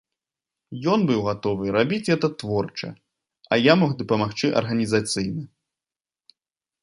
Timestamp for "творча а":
2.43-3.59